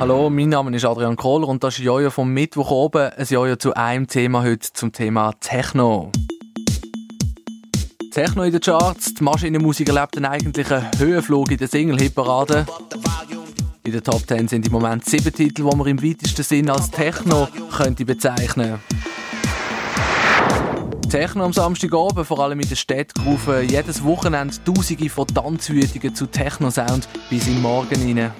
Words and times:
Hallo, 0.00 0.30
mein 0.30 0.48
Name 0.48 0.74
ist 0.74 0.86
Adrian 0.86 1.14
Kohler 1.14 1.46
und 1.46 1.62
das 1.62 1.74
ist 1.74 1.84
Jojo 1.84 2.08
vom 2.08 2.32
Mittwoch 2.32 2.70
oben. 2.70 3.10
Ein 3.10 3.26
Jojo 3.26 3.56
zu 3.56 3.74
einem 3.74 4.06
Thema 4.06 4.42
heute, 4.42 4.72
zum 4.72 4.92
Thema 4.92 5.34
Techno. 5.40 6.10
Techno 8.10 8.44
in 8.44 8.50
den 8.50 8.62
Charts, 8.62 9.12
die 9.12 9.22
Maschinenmusik 9.22 9.88
erlebt 9.88 10.16
einen 10.16 10.24
eigentlichen 10.24 10.86
Höhenflug 10.98 11.50
in 11.50 11.58
der 11.58 11.68
Single-Hit-Parade. 11.68 12.64
In 13.84 13.92
der 13.92 14.02
Top 14.02 14.26
10 14.26 14.48
sind 14.48 14.64
im 14.64 14.72
Moment 14.72 15.04
sieben 15.04 15.34
Titel, 15.34 15.68
die 15.68 15.76
man 15.76 15.86
im 15.86 16.02
weitesten 16.02 16.44
Sinn 16.44 16.70
als 16.70 16.90
Techno 16.90 17.46
könnte 17.70 18.06
bezeichnen 18.06 18.78
Techno 21.10 21.44
am 21.44 21.52
Samstagabend, 21.52 22.26
vor 22.26 22.38
allem 22.38 22.58
in 22.58 22.68
der 22.70 22.76
Stadt, 22.76 23.12
rufen 23.26 23.68
jedes 23.68 24.02
Wochenende 24.02 24.54
Tausende 24.64 25.10
von 25.10 25.26
Tanzwütigen 25.26 26.14
zu 26.14 26.24
Techno-Sound 26.24 27.06
bis 27.28 27.46
in 27.48 27.56
den 27.56 27.62
Morgen 27.62 28.00
hinein. 28.00 28.32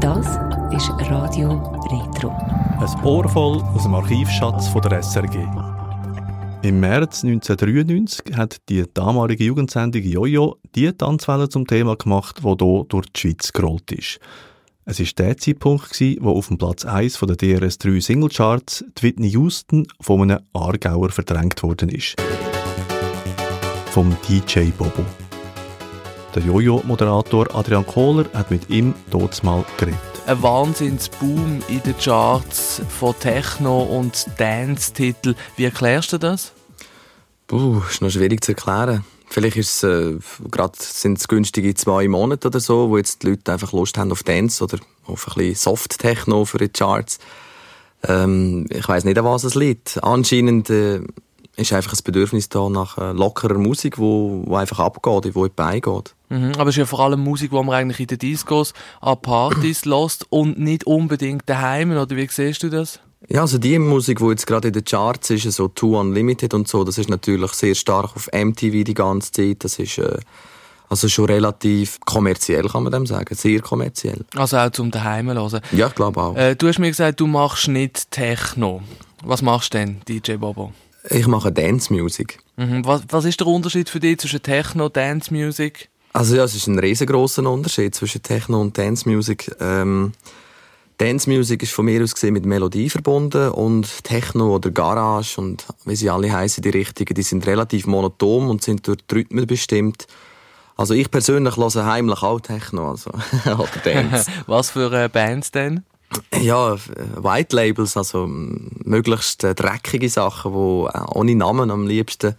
Das 0.00 0.26
ist 0.72 0.90
Radio 1.10 1.54
Retro. 1.90 2.30
Ein 2.30 3.04
Ohr 3.04 3.28
voll 3.28 3.60
aus 3.74 3.82
dem 3.82 3.94
Archivschatz 3.96 4.68
von 4.68 4.80
der 4.82 5.02
SRG. 5.02 5.38
Im 6.62 6.78
März 6.78 7.24
1993 7.24 8.36
hat 8.36 8.58
die 8.68 8.84
damalige 8.94 9.42
Jugendsendung 9.42 10.02
Jojo 10.02 10.58
die 10.76 10.92
Tanzwelle 10.92 11.48
zum 11.48 11.66
Thema 11.66 11.96
gemacht, 11.96 12.44
wo 12.44 12.56
hier 12.56 12.84
durch 12.88 13.06
die 13.06 13.20
Schweiz 13.20 13.52
gerollt 13.52 13.90
ist. 13.90 14.20
Es 14.84 15.00
war 15.00 15.06
der 15.18 15.36
Zeitpunkt, 15.36 16.00
wo 16.20 16.30
auf 16.30 16.46
dem 16.46 16.58
Platz 16.58 16.84
1 16.84 17.18
der 17.18 17.36
DRS3 17.36 18.00
Singlecharts 18.00 18.84
Whitney 19.00 19.30
Houston 19.30 19.84
von 20.00 20.22
einem 20.22 20.38
Aargauer 20.52 21.10
verdrängt 21.10 21.60
worden 21.64 21.88
ist. 21.88 22.14
Vom 23.90 24.16
DJ 24.28 24.70
Bobo. 24.78 25.04
Der 26.34 26.42
Jojo-Moderator 26.42 27.54
Adrian 27.54 27.86
Kohler 27.86 28.26
hat 28.34 28.50
mit 28.50 28.68
ihm 28.68 28.94
dort 29.10 29.42
mal 29.42 29.64
geredet. 29.78 29.98
Ein 30.26 30.42
Wahnsinnsboom 30.42 31.62
in 31.68 31.82
den 31.82 31.96
Charts 31.96 32.82
von 32.88 33.18
Techno- 33.18 33.84
und 33.84 34.26
Dance-Titeln. 34.36 35.36
Wie 35.56 35.64
erklärst 35.64 36.12
du 36.12 36.18
das? 36.18 36.52
Puh, 37.46 37.80
ist 37.88 38.02
noch 38.02 38.10
schwierig 38.10 38.44
zu 38.44 38.52
erklären. 38.52 39.04
Vielleicht 39.30 39.56
ist 39.56 39.82
es, 39.82 39.82
äh, 39.82 40.18
gerade 40.50 40.74
sind 40.78 41.16
es 41.16 41.28
günstige 41.28 41.74
zwei 41.74 42.08
Monate 42.08 42.48
oder 42.48 42.60
so, 42.60 42.90
wo 42.90 42.98
jetzt 42.98 43.22
die 43.22 43.28
Leute 43.28 43.50
einfach 43.50 43.72
Lust 43.72 43.96
haben 43.96 44.12
auf 44.12 44.22
Dance 44.22 44.62
oder 44.62 44.78
auf 45.06 45.28
ein 45.28 45.34
bisschen 45.34 45.54
Soft-Techno 45.54 46.44
für 46.44 46.58
die 46.58 46.68
Charts. 46.68 47.20
Ähm, 48.06 48.66
ich 48.68 48.86
weiß 48.86 49.04
nicht, 49.04 49.18
an 49.18 49.24
was 49.24 49.44
es 49.44 49.54
liegt. 49.54 50.02
Anscheinend 50.04 50.68
äh, 50.68 51.00
ist 51.56 51.72
einfach 51.72 51.94
ein 51.94 52.00
Bedürfnis 52.04 52.50
da 52.50 52.68
nach 52.68 52.98
äh, 52.98 53.12
lockerer 53.12 53.58
Musik, 53.58 53.98
wo, 53.98 54.42
wo 54.46 54.56
einfach 54.56 54.80
abgeht, 54.80 55.34
wo 55.34 55.44
in 55.44 55.50
die 55.50 55.56
Beine 55.56 55.80
geht. 55.80 56.14
Mhm, 56.28 56.52
aber 56.54 56.64
es 56.64 56.76
ist 56.76 56.78
ja 56.78 56.86
vor 56.86 57.00
allem 57.00 57.20
Musik, 57.20 57.50
die 57.50 57.56
man 57.56 57.70
eigentlich 57.70 58.00
in 58.00 58.06
den 58.06 58.18
Discos 58.18 58.74
an 59.00 59.20
Partys 59.20 59.84
lässt 59.84 60.26
und 60.30 60.58
nicht 60.58 60.84
unbedingt 60.86 61.42
daheim, 61.46 61.90
oder 61.90 62.08
wie 62.10 62.28
siehst 62.30 62.62
du 62.62 62.68
das? 62.68 63.00
Ja, 63.28 63.40
also 63.40 63.58
die 63.58 63.78
Musik, 63.78 64.18
die 64.18 64.26
jetzt 64.26 64.46
gerade 64.46 64.68
in 64.68 64.74
den 64.74 64.84
Charts 64.84 65.30
ist, 65.30 65.50
so 65.50 65.68
Two 65.68 65.98
Unlimited 65.98 66.54
und 66.54 66.68
so, 66.68 66.84
das 66.84 66.98
ist 66.98 67.10
natürlich 67.10 67.52
sehr 67.52 67.74
stark 67.74 68.14
auf 68.14 68.28
MTV 68.32 68.84
die 68.84 68.94
ganze 68.94 69.32
Zeit. 69.32 69.64
Das 69.64 69.78
ist 69.78 69.98
äh, 69.98 70.18
also 70.88 71.08
schon 71.08 71.26
relativ 71.26 71.98
kommerziell, 72.00 72.68
kann 72.68 72.84
man 72.84 72.92
dem 72.92 73.06
sagen. 73.06 73.34
Sehr 73.34 73.60
kommerziell. 73.60 74.24
Also 74.36 74.56
auch 74.58 74.70
zum 74.70 74.90
daheim 74.90 75.30
hören? 75.30 75.60
Ja, 75.72 75.88
ich 75.88 75.94
glaube 75.94 76.20
auch. 76.20 76.36
Äh, 76.36 76.54
du 76.54 76.68
hast 76.68 76.78
mir 76.78 76.88
gesagt, 76.88 77.20
du 77.20 77.26
machst 77.26 77.68
nicht 77.68 78.10
Techno. 78.10 78.82
Was 79.24 79.42
machst 79.42 79.74
du 79.74 79.78
denn, 79.78 80.00
DJ 80.08 80.34
Bobo? 80.34 80.72
Ich 81.10 81.26
mache 81.26 81.50
Dance 81.50 81.92
Music. 81.92 82.38
Mhm. 82.56 82.84
Was, 82.84 83.02
was 83.08 83.24
ist 83.24 83.40
der 83.40 83.46
Unterschied 83.48 83.88
für 83.88 84.00
dich 84.00 84.18
zwischen 84.18 84.42
Techno 84.42 84.86
und 84.86 84.96
Dance 84.96 85.32
Music? 85.32 85.88
Also 86.12 86.36
ja, 86.36 86.44
es 86.44 86.54
ist 86.54 86.66
ein 86.66 86.78
riesengroßer 86.78 87.48
Unterschied 87.48 87.94
zwischen 87.94 88.22
Techno 88.22 88.60
und 88.60 88.76
Dance 88.76 89.08
Music. 89.08 89.54
Ähm, 89.60 90.12
Dance 90.98 91.30
Music 91.30 91.62
ist 91.62 91.72
von 91.72 91.84
mir 91.84 92.02
aus 92.02 92.14
gesehen 92.14 92.34
mit 92.34 92.44
Melodie 92.44 92.90
verbunden 92.90 93.50
und 93.50 94.02
Techno 94.02 94.56
oder 94.56 94.70
Garage 94.70 95.40
und 95.40 95.64
wie 95.84 95.94
sie 95.94 96.10
alle 96.10 96.32
heißen, 96.32 96.60
die 96.60 96.70
richtigen, 96.70 97.14
die 97.14 97.22
sind 97.22 97.46
relativ 97.46 97.86
monoton 97.86 98.50
und 98.50 98.64
sind 98.64 98.86
durch 98.88 98.98
die 99.08 99.14
Rhythmen 99.14 99.46
bestimmt. 99.46 100.08
Also 100.76 100.94
ich 100.94 101.10
persönlich 101.10 101.56
höre 101.56 101.86
heimlich 101.86 102.22
auch 102.22 102.40
Techno, 102.40 102.90
also 102.90 103.10
oder 103.44 103.68
Dance. 103.84 104.30
Was 104.46 104.70
für 104.70 104.92
äh, 104.92 105.08
Bands 105.08 105.52
denn? 105.52 105.84
Ja, 106.40 106.76
White 107.16 107.54
Labels, 107.54 107.96
also 107.96 108.26
möglichst 108.26 109.44
äh, 109.44 109.54
dreckige 109.54 110.08
Sachen, 110.08 110.52
wo 110.52 110.88
äh, 110.88 111.00
ohne 111.14 111.34
Namen 111.34 111.70
am 111.70 111.86
liebsten. 111.86 112.34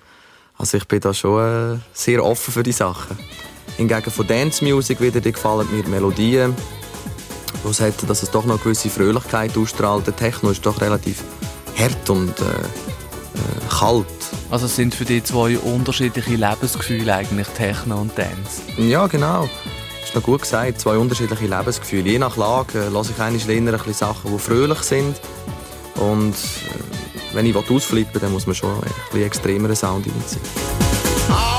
Also 0.58 0.78
ich 0.78 0.88
bin 0.88 1.00
da 1.00 1.14
schon 1.14 1.76
äh, 1.76 1.80
sehr 1.94 2.26
offen 2.26 2.54
für 2.54 2.64
die 2.64 2.74
Sachen. 2.74 3.18
Hingegen 3.78 4.12
von 4.12 4.28
Dance 4.28 4.64
Music 4.64 5.02
wieder, 5.02 5.22
die 5.22 5.32
gefallen 5.32 5.68
mir 5.72 5.88
Melodien 5.88 6.56
wo 7.64 7.70
es 7.70 7.82
hat, 7.82 8.10
dass 8.10 8.24
es 8.24 8.32
doch 8.32 8.46
noch 8.46 8.56
eine 8.56 8.64
gewisse 8.64 8.90
Fröhlichkeit 8.90 9.58
ausstrahlt. 9.58 10.08
Der 10.08 10.16
Techno 10.16 10.52
ist 10.52 10.66
doch 10.66 10.82
relativ 10.82 11.24
hart 11.78 12.10
und 12.10 12.40
äh, 12.40 12.44
äh, 12.44 13.70
kalt. 13.70 14.06
Also 14.50 14.66
es 14.66 14.76
sind 14.76 14.96
für 14.96 15.06
die 15.06 15.24
zwei 15.24 15.58
unterschiedliche 15.58 16.36
Lebensgefühle 16.36 17.14
eigentlich, 17.14 17.48
Techno 17.50 18.02
und 18.02 18.18
Dance? 18.18 18.62
Ja, 18.78 19.08
genau. 19.08 19.50
Das 20.00 20.10
ist 20.10 20.16
noch 20.16 20.24
gut 20.24 20.42
gesagt, 20.42 20.80
zwei 20.80 20.98
unterschiedliche 20.98 21.46
Lebensgefühle. 21.46 22.10
Je 22.10 22.20
nach 22.20 22.38
Lage 22.38 22.80
äh, 22.80 22.90
lasse 22.90 23.12
ich 23.16 23.22
eigentlich 23.22 23.46
länger 23.46 23.74
ein 23.74 23.78
bisschen 23.78 23.94
Sachen, 23.94 24.32
die 24.32 24.40
fröhlich 24.40 24.80
sind. 24.80 25.20
Und 25.96 26.34
äh, 26.34 27.36
wenn 27.36 27.46
ich 27.46 27.56
ausflippen 27.56 28.20
dann 28.20 28.32
muss 28.32 28.48
man 28.48 28.56
schon 28.56 28.74
ein 28.74 28.92
bisschen 29.12 29.26
extremeren 29.26 29.76
Sound 29.76 30.08
reinziehen. 30.08 31.59